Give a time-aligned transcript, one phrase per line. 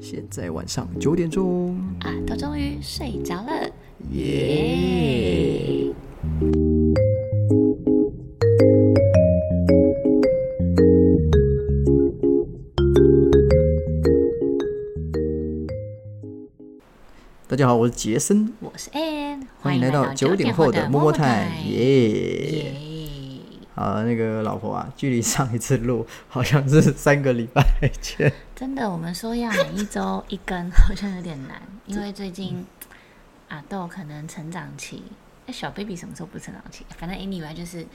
[0.00, 3.70] 现在晚上九点钟，啊，都终于睡着了，
[4.10, 5.92] 耶！
[17.48, 22.10] 大家好，我是杰森，我是 Ann，欢迎来到九点后的摸摸台，耶！
[22.50, 22.72] 耶！
[23.74, 27.62] 好，那个老婆啊，距离上一次录好像是三个礼拜
[28.00, 32.64] 前，真的，我们说要每一周一根，好像有点难，因为最近
[33.48, 35.02] 阿豆可能成长期，
[35.46, 36.86] 哎，小 baby 什么时候不成长期？
[36.96, 37.86] 反正 anyway 就是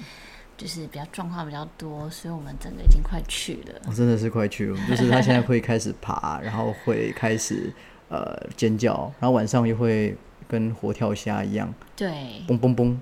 [0.55, 3.81] 就是比较状况比较多，所以我们整个已经快去了。
[3.87, 7.73] 我真的是快去了，就是他现在会开始爬， 然后会开始
[8.09, 10.15] 呃尖叫，然后晚上又会
[10.47, 12.95] 跟活跳虾一样对，嘣嘣嘣。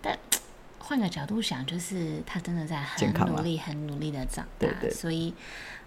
[0.00, 0.18] 但
[0.78, 5.34] 换个角度想，就是他真的在很努力、很努力的长大，对对所以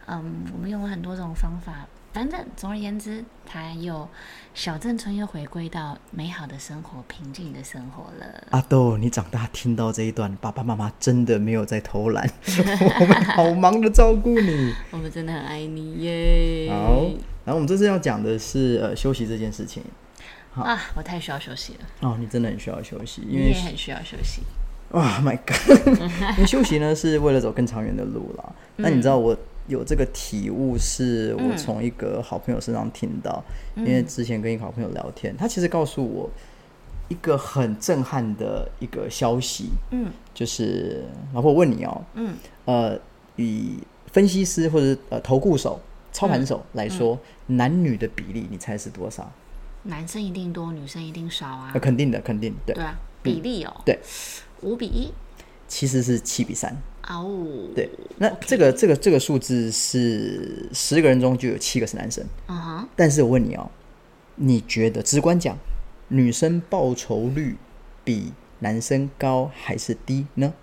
[0.07, 1.87] 嗯，我们用了很多种方法。
[2.13, 4.07] 反正总而言之，他又
[4.53, 8.25] 小镇村又回归到美好的生活、平静的生活了。
[8.51, 12.25] 阿豆，你长大听到这一段，爸爸妈妈真的没有在偷懒，
[13.01, 14.73] 我们好忙的照顾你。
[14.91, 16.69] 我们真的很爱你耶！
[16.71, 17.01] 好，
[17.43, 19.83] 然后我们这次要讲的是呃休息这件事情。
[20.53, 24.41] 啊，我太需要休息了，哦，你真的很需要休息，因你为也很需要休息。
[24.91, 25.99] 哇、m y God！
[26.37, 28.55] 因为休息呢是为了走更长远的路啦。
[28.77, 29.37] 那你知道我
[29.67, 33.43] 有这个体悟，是我从一个好朋友身上听到，
[33.75, 36.29] 因为之前跟一个好朋友聊天，他其实告诉我
[37.09, 42.99] 一个很震撼的一个消息，嗯就是老婆，我问你哦，嗯，呃，
[43.37, 43.77] 以
[44.11, 45.79] 分析师或者呃投顾手、
[46.11, 49.31] 操盘手来说，男女的比例，你猜是多少？
[49.83, 51.79] 男生一定多，女生一定少啊呃，。
[51.79, 53.99] 肯定的，肯定对对，啊，比例哦，对，
[54.61, 55.11] 五比一。
[55.67, 56.75] 其实是七比三。
[57.07, 62.25] 哦，对，那这个这个这个数字是十个人中就有七个是男生。
[62.47, 63.69] 嗯哼，但是我问你哦，
[64.35, 65.57] 你觉得直观讲，
[66.07, 67.57] 女生报酬率
[68.03, 70.53] 比男生高还是低呢？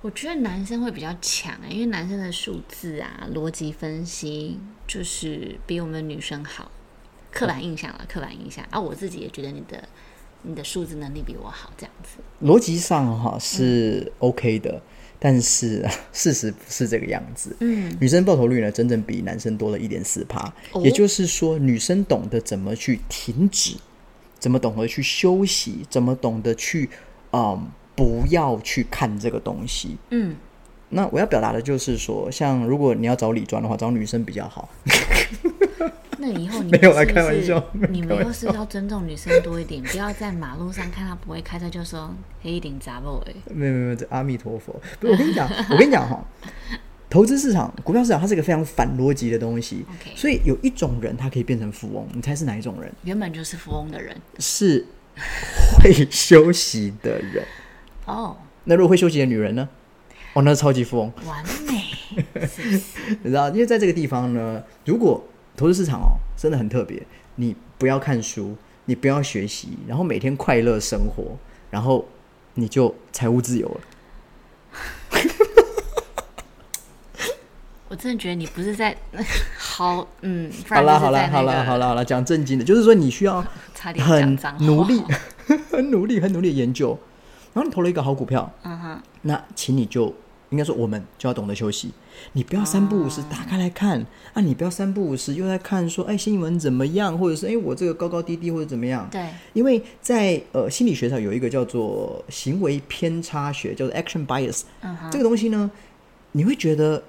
[0.00, 6.70] 我觉得男生会比较强欸因为男生的数字啊、逻辑分析就是比我们女生好。
[7.30, 9.88] 刻板印象了，刻板印象啊，我自己也觉得你的
[10.42, 12.18] 你的数字能力比我好，这样子。
[12.44, 14.82] 逻辑上哈是 OK 的，
[15.18, 17.56] 但是 事实不是这个样子。
[17.60, 23.76] 嗯，女生报酬率呢，整整比男生多了一点四趴，哦也就是说，女生懂得怎么去停止，
[24.38, 26.90] 怎么懂得去休息，怎么懂得去
[27.32, 29.96] 嗯不要去看这个东西。
[30.10, 30.34] 嗯，
[30.88, 34.68] 那我要表达的就是说，像如果你要找理专的话，找女生比较好。
[36.22, 43.34] 那以后你没有啦们是不开玩笑你们没有开玩以后是要尊重女生多一点，不要在马路上看她不会开车就说黑一顶杂不哎。
[43.52, 44.80] 没有没有阿弥陀佛。
[45.00, 46.24] 不是我跟你讲，我跟你讲哈，
[47.10, 49.84] 投资市场、股票市场，它是一个非常反逻辑的东西。
[50.14, 52.92] 所以有一种人，他可以变成富翁，你猜是哪一种人？
[53.02, 54.86] 原本就是富翁的人是
[55.78, 57.44] 会休息的人。
[58.06, 59.68] 哦，那如果会休息的女人呢？
[60.34, 61.82] 哦，那是超级富翁，完美？
[63.22, 63.48] 你知道？
[63.50, 65.22] 因为在这个地方呢，如果
[65.56, 67.02] 投资市场哦真的很特别，
[67.36, 71.36] 你不要看书，你不要学习，然后每天快乐生活，
[71.70, 72.06] 然后
[72.54, 73.80] 你就财务自由了。
[77.88, 78.96] 我真的觉得你不是在
[79.58, 85.02] 好，嗯，不好啦，好啦，好啦，好啦，好啦，讲正经的，就是说你需要差点很讲脏话努力，
[85.70, 86.98] 很努力，很努力的研究，
[87.52, 90.14] 然后你投了一个好股票，嗯哼，那请你就
[90.52, 91.90] 应该说我们就要懂得休息，
[92.34, 105.70] 你不要三不五时打开来看啊，你不要三不五时又在看说哎新闻怎么样，或者是哎我这个高高低低或者怎么样，对，因为在呃心理学上有一个叫做行为偏差学，叫做 action bias，嗯哼，这个东西呢，
[106.32, 107.02] 你会觉得，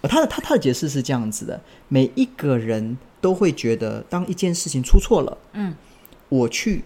[0.00, 5.74] 呃，他的他他的解释是这样子的：每一个人都会觉得，当一件事情出错了，嗯，
[6.30, 6.82] 我去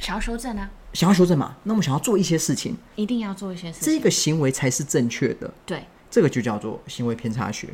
[0.00, 3.92] 想要修正啊，想要修正嘛，那我们想要做一些事情，一定要做一些事情。
[3.92, 7.68] 这个行为才是正确的，对，这个就叫做行为偏差学。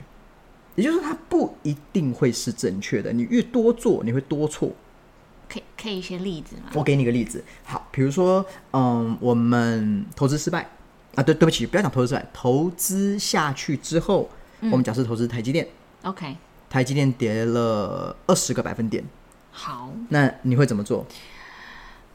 [0.77, 4.71] 也就是说，它不一定会是正确的，你越多做，你会多错。
[5.49, 6.71] 可以可以一些例子吗？
[6.75, 10.69] 我给你个例子，好，比如说，嗯，我们投资失败。
[11.15, 14.29] 啊，对，对不起，不要讲投资失败，投资下去之后，
[14.61, 15.67] 我们假设投资台积电
[16.03, 16.37] ，OK，
[16.71, 19.03] 台积电跌了二十个百分点，
[19.51, 21.05] 好，那你会怎么做？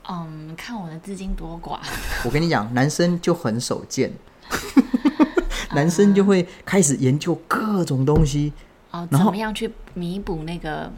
[0.10, 1.80] 嗯，看我的资金多寡，
[2.26, 4.12] 我跟你讲，男生就很手贱，
[5.74, 8.52] 男生就会开始研究各种东西，
[8.92, 10.92] 哦，然后怎么样去弥补那个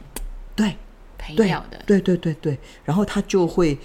[0.55, 0.75] 对对
[1.17, 1.79] 赔掉的？
[1.85, 3.77] 对对对对，然后他就会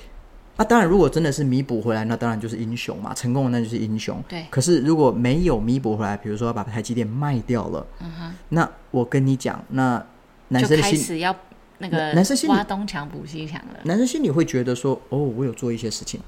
[0.56, 4.22] 啊，当然，如果真的是弥补回来，那当然就是英雄嘛，成功了那就是英雄。
[4.28, 10.04] 对可是如果没有弥补回来，比如说把台积电卖掉了，嗯哼，那我跟你讲，那
[10.48, 11.34] 男就生的心，要
[11.80, 13.80] 那个男生心里挖东墙补西墙了。
[13.84, 16.20] 男生心里会觉得说，哦，我有做一些事情，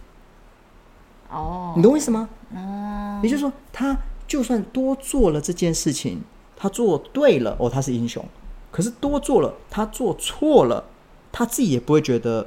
[1.31, 2.29] 哦，你懂我意思吗？
[2.55, 3.97] 哦，也就是说，他
[4.27, 6.23] 就算多做了这件事情，
[6.57, 8.25] 他做对了，哦，他是英雄。
[8.71, 10.83] 可是多做了，他做错了，
[11.31, 12.47] 他自己也不会觉得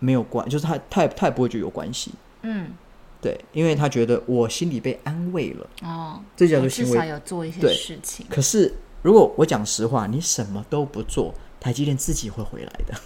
[0.00, 2.12] 没有关，就是他他也他也不会觉得有关系。
[2.42, 2.72] 嗯，
[3.20, 5.66] 对，因为他觉得我心里被安慰了。
[5.82, 8.26] 哦，这叫做行为少有做一些事情。
[8.28, 11.32] 可是如果我讲实话，你什么都不做，
[11.68, 12.98] 台积电自己会回来的。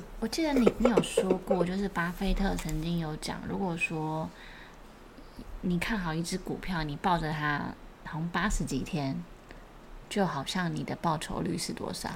[0.18, 4.30] 我记得你你有说过，就是巴菲特曾经有讲，如果说
[5.60, 7.58] 你看好一只股票，你抱着它
[8.06, 9.22] 好像八十几天，
[10.08, 12.08] 就好像你的报酬率是多少？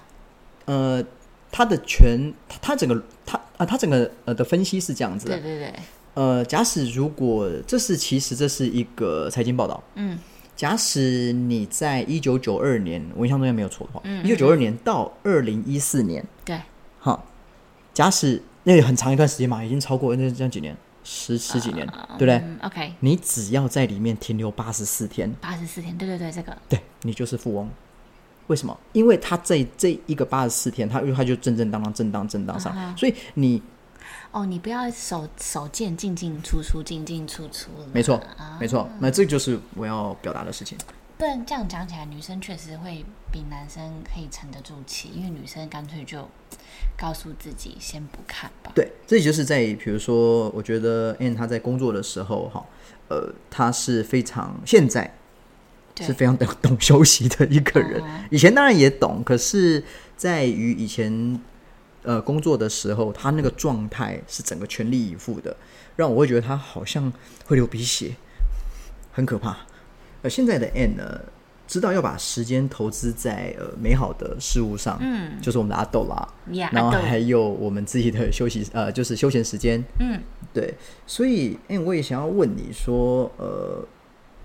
[0.64, 1.04] 呃，
[1.52, 5.38] 他的全，他他整个他啊，他整个呃的分析是这样子的。
[5.38, 5.74] 对对对，
[6.14, 10.18] 呃，假使如果这是其实这是一个财经报道，嗯
[10.56, 16.58] 假使你在一九九二年，我印象中也没有错的话，嗯一九九二年到二零一四年，对，
[16.98, 17.26] 好，
[17.92, 21.86] 假使那也很长一段时间嘛，已经超过那这样几年，十十几年，
[22.18, 22.36] 对不对？
[22.36, 26.56] 嗯，OK，你只要在里面停留八十四天，八十四天，对对对，这个。
[26.68, 27.70] 对你就是富翁。
[28.46, 28.76] 为什么？
[28.92, 33.60] 因为他这这一个八十四天，他因为他就正正当当、正当正当上，所以你
[34.32, 37.70] 哦，你不要手手贱进进出出，进进出出。
[37.92, 40.76] 没错啊，没错，那这就是我要表达的事情。
[41.18, 46.28] 不然这样讲起来，女生确实会比男生可以沉得住气，因为女生干脆就
[46.98, 48.70] 告诉自己先不看吧。
[48.74, 52.62] 对，这就是在比如说，我觉得 Anne 他在工作的时候，哈，
[53.08, 55.10] 呃，她是非常现在
[56.02, 58.02] 是非常懂懂 休息的一个人。
[58.04, 59.82] 嗯以前当然也懂，可是
[60.18, 61.40] 在于以前
[62.06, 65.54] 呃工作的时候，他那个状态是整个全力以赴的，
[65.96, 67.12] 让我会觉得他好像
[67.44, 68.12] 会流鼻血，
[69.12, 69.58] 很可怕。
[70.22, 71.20] 呃，现在的 Anne 呢，
[71.68, 76.26] 知道要把时间投资在呃美好的事物上，嗯就是我们的阿豆啦，
[76.72, 80.20] 然后还有我们自己的休息呃，就是休闲时间，嗯，
[80.54, 80.74] 对，
[81.06, 83.84] 所以，哎、我也想要问你说，呃，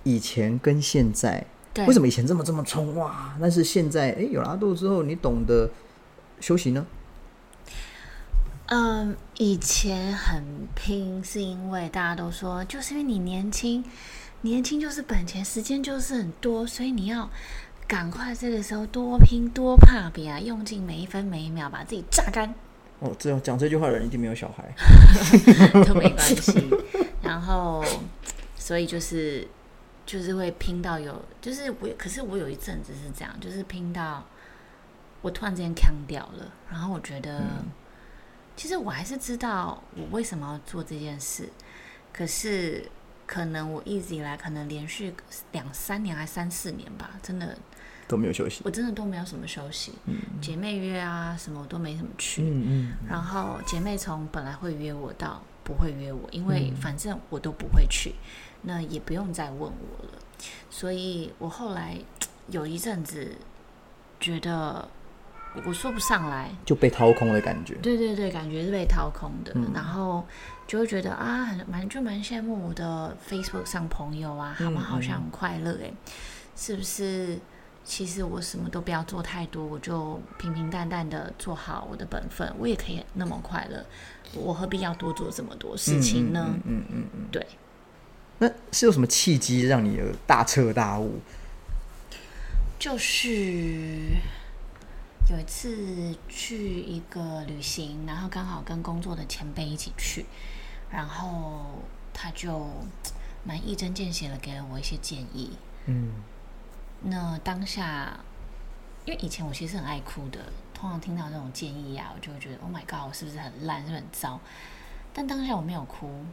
[0.03, 1.45] 以前跟现在，
[1.87, 3.37] 为什么以前这么这么冲哇？
[3.39, 5.69] 但是现在，哎、有了阿豆之后，你懂得
[6.39, 6.85] 休息呢？
[8.73, 10.41] 嗯，以前很
[10.73, 13.83] 拼，是因为大家都说，就是因为你年轻，
[14.43, 17.29] 年轻就是本钱，时间就是很多，所以你要
[17.85, 22.55] 赶快这个时候多拼多怕别啊，用尽每一分每一秒，把自己榨干
[22.99, 24.73] 哦，这讲这句话的人一定没有小孩。
[25.83, 26.69] 都没关系。
[27.21, 27.83] 然后，
[28.55, 29.45] 所以就是
[30.05, 34.23] 就是会拼到有，就是我，可是我有一阵子是这样，就是拼到
[35.21, 37.43] 我突然之间扛掉了，然后我觉得。
[38.55, 41.49] 其实我还是知道我为什么要做这件事，
[42.13, 42.89] 可是
[43.25, 45.13] 可能我一直以来可能连续
[45.51, 47.57] 两三年还三四年吧，真的
[48.07, 48.61] 都没有休息。
[48.65, 49.93] 我真的都没有什么休息，
[50.41, 58.15] 姐妹约啊什么我都没怎么去，嗯嗯，然后姐妹从本来会约我到不会约我，因为反正我都不会去，
[58.63, 60.19] 那也不用再问我了，
[60.69, 61.97] 所以我后来
[62.49, 63.35] 有一阵子
[64.19, 64.89] 觉得
[65.65, 67.75] 我说不上来，就被掏空的感觉。
[67.75, 70.25] 对对对，感觉是被掏空的，嗯然后
[70.67, 75.93] 就会觉得啊，很蛮就蛮羡慕我的 Facebook 上朋友啊，他们嗯好像很快乐诶，
[76.55, 77.39] 是不是？
[77.83, 83.83] 其实我什么都不要做太多，我就平平淡淡的做好我的本分，我也可以那么快乐，
[84.35, 86.45] 我何必要多做这么多事情呢？
[86.47, 87.27] 嗯嗯嗯嗯。
[87.31, 87.43] 对，
[88.37, 91.19] 那是有什么契机让你有大彻大悟？
[92.77, 94.09] 就是
[95.31, 100.25] 有一次去一个旅行，然后刚好跟工作的前辈一起去，
[100.89, 101.79] 然后
[102.13, 102.67] 他就
[103.45, 105.55] 蛮一针见血的给了我一些建议。
[105.85, 106.11] 嗯
[107.03, 108.19] 那当下，
[109.05, 114.37] 因为以前我其实很爱哭的，通常听到这种建议啊，我就会觉得 Oh my God，我是不是很烂，是不是很糟？
[115.13, 116.25] 但当下我没有哭，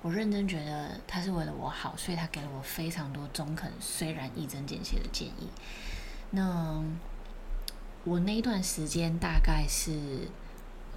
[0.00, 5.50] 我认真觉得他是为了我好，所以他给了我非常多中肯，虽然一针见血的建议。
[6.30, 6.82] 那
[8.04, 9.92] 我那一段时间大概是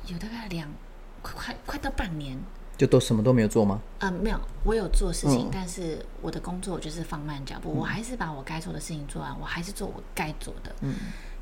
[0.07, 0.69] 有大概两
[1.21, 2.37] 快快快到半年，
[2.77, 3.79] 就都什么都没有做吗？
[3.99, 5.49] 呃，没有，我有做事情，嗯。
[5.51, 10.75] 但是我的工作就是放慢脚步，我还是把我该做的事情做完，我还是做我该做的。
[10.81, 10.95] 嗯，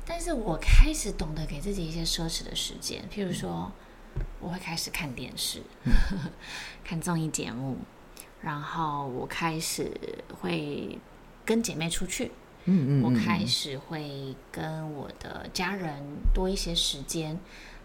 [0.06, 3.72] 但是我开始懂得给自己一些奢侈的时间，譬如说，
[4.40, 5.62] 我会开始看电视，
[6.84, 7.78] 看综艺节目，
[8.42, 9.90] 然后我开始
[10.40, 10.98] 会
[11.44, 12.30] 跟姐妹出去，
[12.66, 16.02] 嗯嗯，我嗯开始会跟我的家人
[16.32, 17.38] 多一些时间，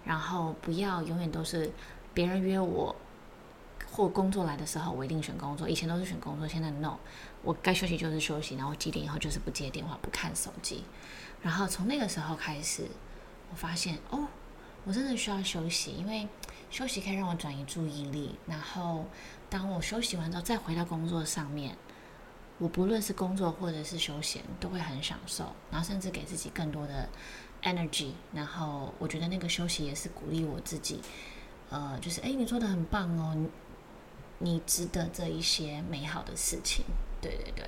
[0.06, 1.72] 然后不要永远都是
[2.14, 2.96] 别人约我
[3.92, 5.68] 或工作来的时候，我一定选工作。
[5.68, 6.98] 以前都是选工作，现在 no，
[7.44, 10.84] 我该休息就是休息，然后几点以后就是不接电话、不看手机。
[11.42, 12.88] 然后从那个时候开始，
[13.52, 14.28] 我发现哦，
[14.86, 16.28] 我真的需要休息，因为
[16.70, 18.38] 休息可以让我转移注意力。
[18.46, 19.06] 然后
[19.50, 21.76] 当我休息完之后，再回到工作上面，
[22.60, 27.10] 我不论是工作或者是休闲，都会很享受，然后甚至给自己更多的
[27.64, 28.12] energy。
[28.34, 31.02] 然后我觉得那个休息也是鼓励我自己，
[31.70, 33.50] 呃，就是哎，你做的很棒哦，你
[34.40, 36.86] 你值得这一些美好的事情。
[37.22, 37.66] 对对对。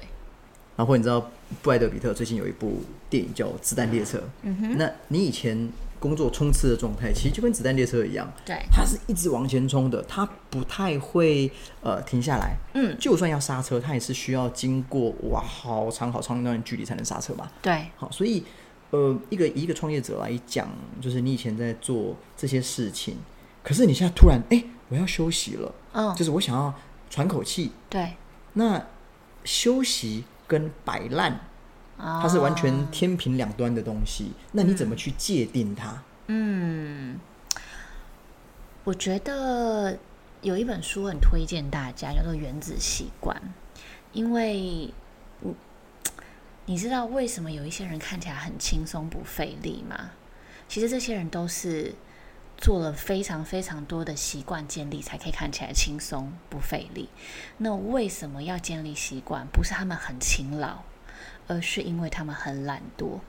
[0.75, 1.29] 然后你知道
[1.61, 5.69] 布莱德比特最近有一部电影叫《子弹列车》，嗯哼，那你以前
[6.01, 11.49] 工作冲刺的状态，其实就跟子弹列车一样，对，它是一直往前冲的，它不太会
[11.81, 12.57] 呃停下来。
[12.73, 17.47] 嗯，就算要刹车，它也是需要经过哇好长好长一段距离才能刹车嘛。
[17.61, 18.43] 对，好，所以
[18.89, 20.67] 呃，一个以一个创业者来讲，
[20.99, 23.15] 就是你以前在做这些事情，
[23.63, 26.73] 可是你现在突然哎，我要休息了，嗯，就是我想要
[27.09, 27.71] 喘口气。
[27.87, 28.13] 对，
[28.53, 28.83] 那
[29.43, 31.39] 休息跟摆烂，
[32.01, 34.31] 它它是完全天平两端的东西。
[34.51, 36.01] 那你怎么去界定它？
[36.27, 37.19] 嗯，
[38.83, 39.97] 我觉得
[40.41, 43.35] 有一本书很推荐大家，叫做《原子习惯》，
[44.13, 44.53] 因为
[45.41, 45.55] 你
[46.65, 50.11] 你知道为什么有一些人看起来很轻松不费力吗？
[50.67, 51.93] 其实这些人都是
[52.57, 57.09] 做了非常非常多的习惯建立，才可以看起来轻松不费力。
[57.57, 59.45] 那为什么要建立习惯？
[59.51, 60.77] 不是他们很勤劳，
[61.47, 63.19] 而是因为他们很懒惰。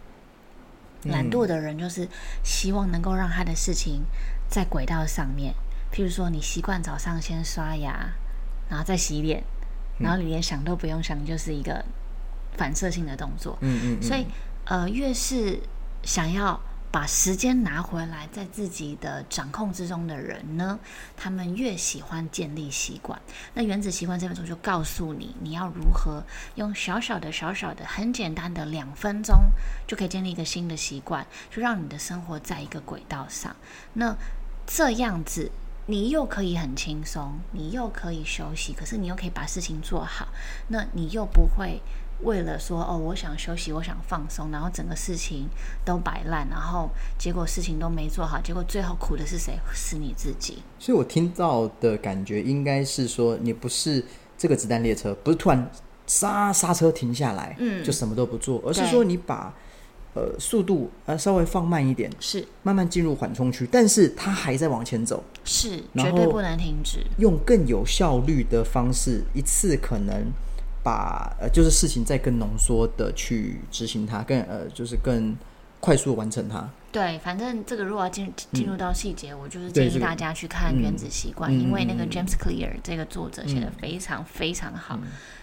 [1.04, 2.08] 懒惰的人就是
[2.44, 4.02] 希望能够让他的事情
[4.48, 5.52] 在轨道上面。
[5.92, 8.08] 譬如说，你习惯早上先刷牙，
[8.70, 9.42] 然后再洗脸，
[9.98, 11.84] 然后你连想都不用想，就是一个
[12.56, 13.58] 反射性的动作。
[13.60, 14.26] 嗯嗯嗯所以，
[14.64, 15.60] 呃，越是
[16.02, 16.58] 想要
[16.92, 20.78] 把时间拿回来，在自己的掌控之中的人呢，
[21.16, 23.18] 他们越喜欢建立习惯。
[23.54, 26.22] 那《原子习惯》这本书就告诉你，你要如何
[26.56, 29.34] 用小小的、小小的、很简单的两分钟，
[29.86, 33.56] 就可以建立一个新的习惯，就让你的生活在一个轨道上。
[33.94, 34.14] 那
[34.66, 35.50] 这样子，
[35.86, 40.28] 你又可以很轻松，你又可以休息，可是你又可以把事情做好，
[40.68, 41.80] 那你又不会。
[42.22, 45.48] 为了说哦，我想休息，我想放松，然后整个事情
[45.84, 46.88] 都摆烂，然后
[47.18, 49.58] 结果事情都没做好，结果最后苦的是谁？
[49.74, 50.62] 是你自己。
[50.78, 54.04] 所以我听到的感觉应该是说，你不是
[54.38, 55.70] 这个子弹列车，不是突然
[56.06, 59.54] 刹刹车停下来，嗯就什么都不做，而是说你把
[60.14, 66.98] 呃速度呃稍微放慢一点，是慢慢进入缓冲区，但是它还在往前走，是，绝对不能停止。
[67.18, 70.30] 用更有效率的方式，一次可能
[70.82, 75.36] 把呃就是事情再更浓缩的去执行它，更呃就是更
[75.80, 76.68] 快速完成它。
[76.90, 84.98] 对，反正这个如果要进进入到细节，我就是建议大家去看《原子习惯》嗯因为那个 James Clear 这个作者写的嗯非常非常好。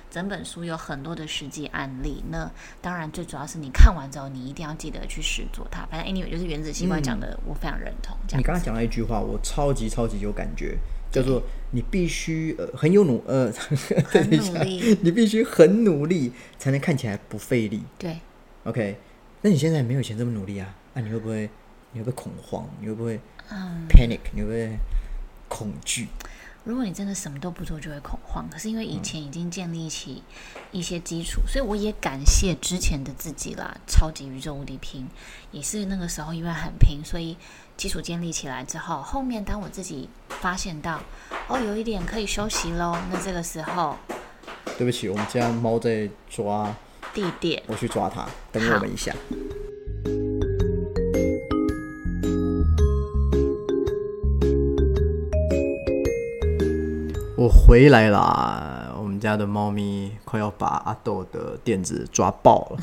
[0.10, 2.50] 整本书有很多的实际案例，那
[2.82, 5.86] 当然最主要是你看完之后，你一定要记得去试做它。
[5.86, 8.18] 反正 anyway 就是《原子习惯》嗯讲的，我非常认同。
[8.38, 10.78] 你刚刚讲了一句话，我超级超级有感觉，
[11.12, 13.52] 叫做你必须呃很有努呃，
[14.06, 17.84] 很努力，你必须很努力才能看起来不费力。
[17.98, 18.18] 对
[18.64, 18.98] ，OK，
[19.42, 20.76] 那你现在没有以前这么努力啊？
[20.94, 21.50] 那、你会不会
[21.92, 22.68] 你会不会恐慌？
[22.82, 23.20] 你会不会
[23.52, 24.20] 嗯，panic？
[24.34, 24.78] 你会不会
[25.48, 26.08] 恐惧？
[26.64, 28.48] 如果你真的什么都不做，就会恐慌。
[28.50, 30.22] 可是因为以前已经建立起
[30.72, 33.76] 一些基础，所以我也感谢之前的自己啦。
[33.88, 35.08] 超级宇宙无敌拼，
[35.52, 37.38] 也是那个时候因为很拼，所以
[37.78, 41.02] 基础建立起来之后，后面当我自己发现到
[41.48, 43.98] 哦，有一点可以休息喽，那这个时候
[44.78, 46.76] 对不起，我们家猫在抓，
[47.14, 49.16] 地点我去抓它，等我们一下。
[57.50, 58.94] 我回来啦！
[58.96, 62.78] 我们家的猫咪快要把阿豆的垫子抓爆了。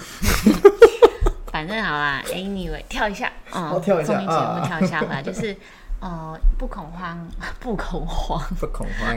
[1.53, 5.57] 反正好啦，anyway，跳一下，嗯，哦跳一下综艺节啊目跳一下回来， 就是
[6.01, 7.29] 呃， 不恐慌，
[7.61, 9.17] 不恐慌，不恐慌。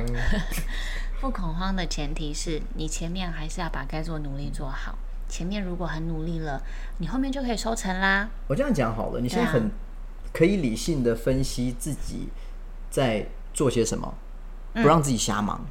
[1.20, 5.00] 不恐慌的前提是你前面还是要把该做努力做好。
[5.27, 6.62] 前面如果很努力了，
[7.00, 8.29] 你后面就可以收成啦。
[8.46, 9.72] 我这样讲好了，你现在很
[10.32, 12.29] 可以理性的分析自己
[12.91, 14.13] 在做些什么，
[14.73, 15.65] 不让自己瞎忙。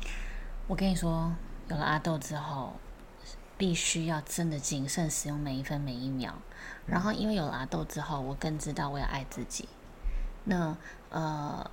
[0.66, 1.32] 我跟你说，
[1.68, 2.74] 有了阿豆之后，
[3.56, 6.34] 必须要真的谨慎使用每一分每一秒。
[6.86, 9.68] 然后，因为有了阿豆之后，我更知道我要爱自己。
[10.44, 10.76] 那
[11.10, 11.70] 呃，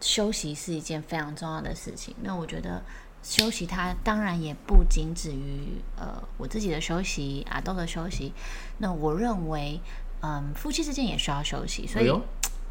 [0.00, 2.14] 休息是一件非常重要的事情。
[2.22, 2.82] 那我觉得
[3.22, 8.32] 休息它当然也不仅止于呃我自己的休息，阿豆的休息。
[8.78, 9.80] 那我认为，
[10.22, 12.10] 嗯，夫妻之间也需要休息，所以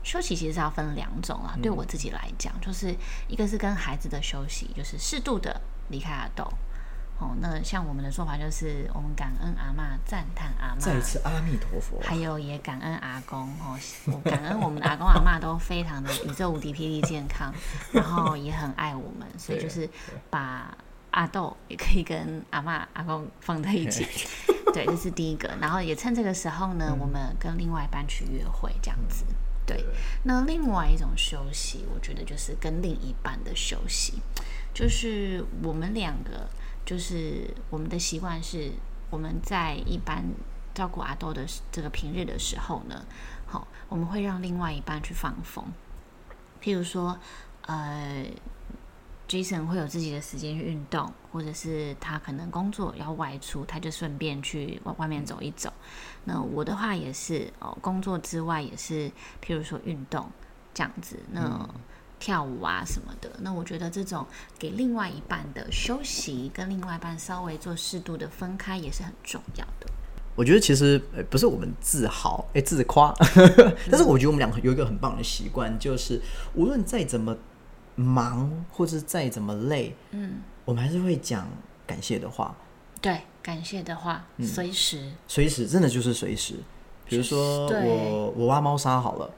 [0.08, 1.54] 休息其实是要分两种啊。
[1.62, 2.96] 对我自己来讲，就是
[3.28, 5.60] 一个是跟孩子的休息，就是适度的
[5.90, 6.48] 离开阿豆。
[7.20, 12.00] 哦，那像我们的做法就是，我们感恩阿嬷，赞叹阿妈，再一次阿弥陀佛。
[12.02, 17.52] 还有也感恩阿公哦，我感恩我们的阿公阿妈都非常的宇宙无敌霹雳健康，
[17.92, 19.90] 然后也很爱我们，所以就是
[20.30, 20.78] 把
[21.10, 24.06] 阿豆也可以跟阿嬷阿公放在一起，
[24.72, 25.50] 对，这是第一个。
[25.60, 29.26] 然后也趁这个时候呢，我们跟另外一班去约会这样子。
[29.68, 29.86] 对，
[30.24, 34.14] 那另外一种休息，我觉得就是跟另一半的休息，
[34.74, 36.50] 就是我们两个，
[36.86, 38.72] 就是我们的习惯是，
[39.10, 40.24] 我们在一般
[40.74, 43.06] 照顾阿豆的这个平日的时候呢，
[43.46, 45.66] 好，我们会让另外一半去放风，
[46.64, 47.20] 譬如说，
[47.64, 48.26] 呃
[49.28, 55.72] ，Jason 会有自己的时间去运动，或者是他可能工作要外出，他就顺便去外外面走一走。
[56.26, 59.10] 那我的话也是哦，工作之外也是，
[59.44, 60.30] 譬如说运动
[60.74, 61.70] 这样子，那
[62.20, 63.30] 跳舞啊什么的。
[63.42, 64.26] 那我觉得这种
[64.58, 69.88] 给另外一半的休息，跟另外一半稍微做适度的分开，也是很重要的。
[70.36, 73.12] 我觉得其实呃不是我们自豪，哎、自夸，
[73.90, 76.22] 但是我觉得我们两个有一个很棒的习惯，就是
[76.54, 77.36] 无论再怎么
[77.98, 81.46] 忙，或是再怎么累，嗯，我们还是会讲
[81.86, 82.56] 感谢的话，
[83.02, 86.56] 对，感谢的话，随时随时真的就是随时。
[87.06, 89.30] 比如说我我挖猫砂好了，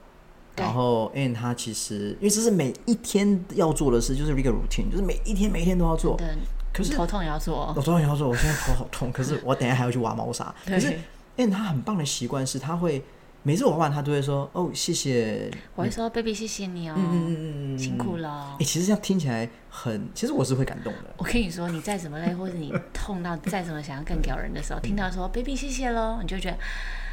[0.56, 6.18] 然后 Anne 他其实因为这是每一天要做的事，就是一个 routine，就是每一天每一天都要做。
[6.18, 6.36] 的，
[6.74, 7.82] 可是头痛也要做哦我。
[7.82, 10.54] 昨天要做，我现在头好痛，可是我等一下还要去挖猫砂。
[10.66, 11.00] 对可是
[11.38, 13.04] Anne 他很棒的习惯是，他会
[13.42, 15.50] 每次我挖完，他都会说：“哦，谢谢。
[15.76, 18.66] 我会说，baby，谢谢你哦，嗯”嗯嗯嗯嗯，辛苦了哦哎、。
[18.66, 21.00] 其实这样听起来很，其实我是会感动的。
[21.18, 26.58] 我跟你说，你再怎么累，或者你痛到再怎么想要更屌人的时候，听到说 “baby 谢谢喽”，你就觉得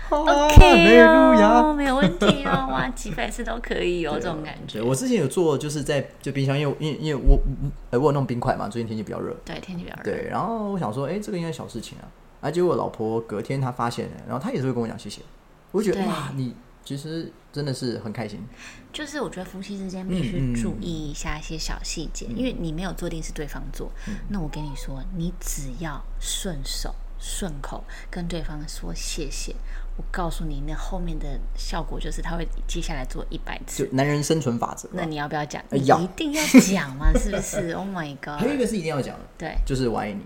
[0.09, 4.83] 哈 OK 哦，没有问题哦，哇，几百次都可以哦，这种感觉，。
[4.83, 7.39] 我之前有做，就是在就冰箱，因为因为因为我
[7.91, 10.03] 呃我有弄冰块嘛，最近天气比较热，对，天气比较热。
[10.03, 12.05] 对，然后我想说，哎、这个应该小事情啊，
[12.41, 15.23] 而结果我老婆隔天她发现了，然后她也是会跟我讲谢谢，
[15.77, 16.55] 我觉得对哇，你
[16.85, 18.41] 其实真的是很开心，
[18.93, 23.91] 就是我觉得夫妻之间必须注意一下一些小细节，因为你没有做定是对方做。
[24.09, 29.55] 嗯那我跟你说，你只要顺手顺口跟对方说谢谢，
[29.97, 33.89] 我告诉你，那后面的效果就是他会接下来做一百就次。
[33.93, 34.89] 男人生存法则。
[34.93, 35.63] 那你要不要讲？
[35.71, 37.73] 哎要你一定要讲嘛，是不是？
[37.77, 38.39] Oh my god！
[38.41, 40.21] 还有一个是一定要讲的，对就是我爱你，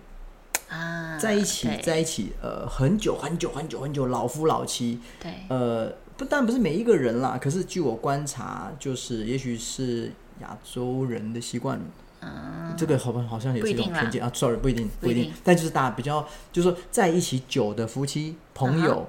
[0.71, 5.33] 啊，在一起，在一起，呃，很久很久很久很久，老夫老妻，对。
[5.49, 11.81] 呃，不但不是每一个人啦，可是据我观察，就是也许是亚洲人的习惯，
[12.21, 15.33] 嗯，这个好吧，好像也是一种偏见啊，sorry，不一定，不一定。
[15.43, 19.09] 但就是大家比较，就是说在一起久的夫妻朋友，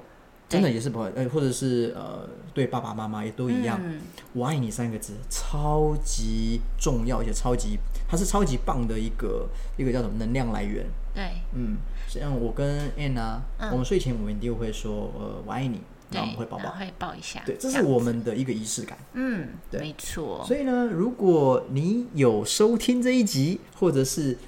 [0.52, 4.00] 真的也是朋友，呃，或者是呃，对爸爸妈妈也都一样，嗯
[4.34, 10.86] 我爱你三个字超级重要，而且超级，它是超级棒的一个一个叫什么能量来源。
[11.14, 11.76] 对嗯，
[12.08, 17.42] 像我跟 Ann 啊，嗯我们睡前我们一定会说呃我爱你，然后我们会，抱抱，会抱一下。
[17.44, 18.96] 对，这是我们的一个仪式感。
[19.12, 20.42] 嗯，对没错。
[20.46, 24.38] 所以呢，如果你有收听这一集，或者是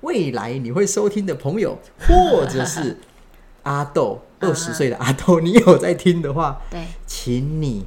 [0.00, 2.96] 未来你会收听的朋友，或者是
[3.64, 7.84] 阿豆二十岁的阿豆，你有在听的话， 对，请你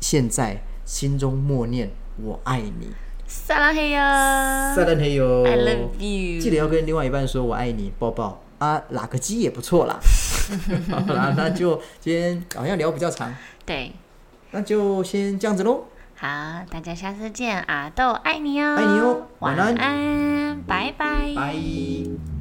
[0.00, 1.90] 现在心中默念
[2.22, 2.92] “我爱你。
[3.26, 3.98] 撒拉嘿”，哟。
[4.00, 6.40] 撒旦嘿哟，I love you。
[6.40, 8.42] 记得要跟另外一半说“我爱你”，抱抱。
[8.58, 10.00] 啊，拉个鸡也不错啦。
[10.90, 13.32] 好啦，那就今天好像聊比较长，
[13.64, 13.92] 对，
[14.50, 15.84] 那就先这样子喽。
[16.16, 16.26] 好，
[16.68, 22.37] 大家下次见，阿豆爱你哦，爱你哦晚晚安安，拜拜，拜。